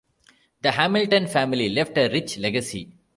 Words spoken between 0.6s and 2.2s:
The Hamilton family left a